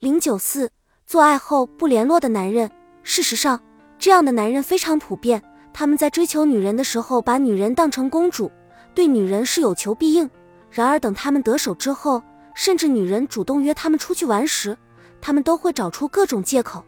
[0.00, 0.70] 零九四，
[1.06, 2.70] 做爱后不联络的男人。
[3.02, 3.60] 事实上，
[3.98, 5.42] 这样的男人非常普遍。
[5.74, 8.50] 他们在追求女人的时候，把女人当成公主，
[8.94, 10.30] 对女人是有求必应。
[10.70, 12.22] 然而，等他们得手之后，
[12.54, 14.74] 甚至女人主动约他们出去玩时，
[15.20, 16.82] 他们都会找出各种借口，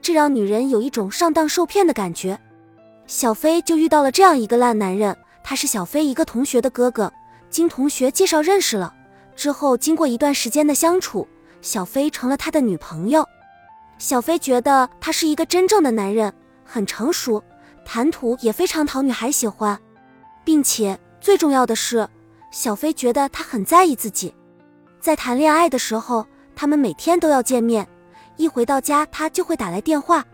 [0.00, 2.38] 这让女人有一种上当受骗的感觉。
[3.08, 7.12] 小飞就遇到了这样一个烂男人，他是小飞一个同学的哥哥，
[7.50, 8.94] 经同学介绍认识了。
[9.34, 11.26] 之后，经过一段时间的相处，
[11.62, 13.26] 小飞成了他的女朋友。
[13.98, 16.32] 小飞觉得他是一个真正的男人，
[16.64, 17.42] 很成熟，
[17.84, 19.78] 谈吐也非常讨女孩喜欢，
[20.44, 22.06] 并且最重要的是，
[22.50, 24.34] 小飞觉得他很在意自己。
[25.00, 27.86] 在谈恋爱的时候，他们每天都要见面，
[28.36, 30.24] 一回到家他就会打来电话。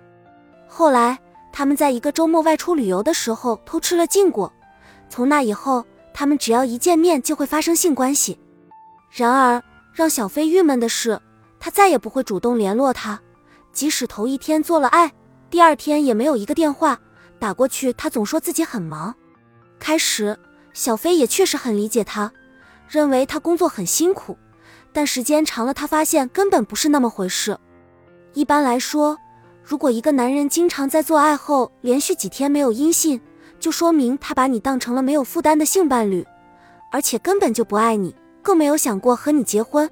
[0.67, 1.19] 后来，
[1.53, 4.51] 他们在一个周末外出旅游的时候偷吃了禁果，
[5.11, 5.85] 从那以后，
[6.15, 8.39] 他们只要一见面就会发生性关系。
[9.11, 9.63] 然而，
[9.99, 11.21] 让小飞郁闷的是，
[11.59, 13.21] 他再也不会主动联络他，
[13.73, 15.13] 即使头一天做了爱，
[15.51, 17.01] 第二天也没有一个电话
[17.41, 17.93] 打过去。
[17.95, 19.13] 他总说自己很忙。
[19.81, 20.39] 开始，
[20.73, 22.33] 小飞也确实很理解他，
[22.89, 24.39] 认为他工作很辛苦。
[24.93, 27.59] 但时间长了，他发现根本不是那么回事。
[28.35, 29.19] 一般来说，
[29.65, 33.21] 如果一个男人经常在做爱后连续几天没有音信，
[33.59, 36.25] 就说明他把你当成了没有负担的性伴侣，
[36.93, 38.15] 而且根本就不爱你。
[38.43, 39.91] 更没有想过和你结婚。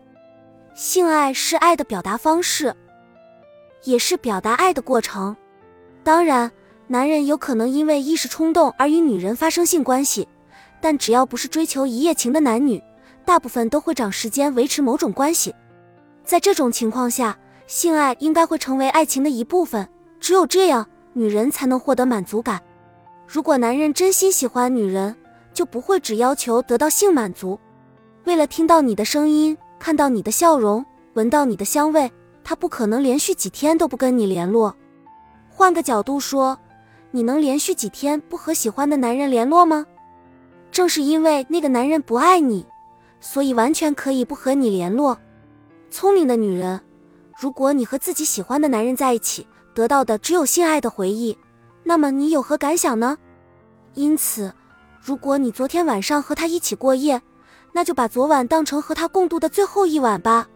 [0.75, 2.75] 性爱是爱的表达方式，
[3.85, 5.37] 也是表达爱的过程。
[6.03, 6.51] 当然，
[6.87, 10.29] 男人有可能因为一时冲动而与女人发生性关系，
[10.81, 12.83] 但只要不是追求一夜情的男女，
[13.25, 15.55] 大部分都会长时间维持某种关系。
[16.25, 17.37] 在这种情况下，
[17.67, 19.89] 性爱应该会成为爱情的一部分。
[20.21, 22.61] 只有这样，女人才能获得满足感。
[23.27, 25.17] 如果男人真心喜欢女人，
[25.53, 27.59] 就不会只要求得到性满足。
[28.27, 32.11] 为了听到你的声音，看到你的笑容，闻到你的香味，
[32.43, 34.75] 他不可能连续几天都不跟你联络。
[35.49, 36.59] 换个角度说，
[37.13, 39.87] 你能连续几天不和喜欢的男人联络吗？
[40.73, 42.67] 正是因为那个男人不爱你，
[43.21, 45.17] 所以完全可以不和你联络。
[45.89, 46.81] 聪明的女人，
[47.39, 51.39] 如果你和自己喜欢的男人在一起，得到的只有性爱的回忆，
[51.85, 53.17] 那么你有何感想呢？
[53.95, 54.53] 因此，
[55.01, 57.23] 如果你昨天晚上和他一起过夜，
[57.77, 60.49] 那就把昨晚当成和他共度的最后一晚吧。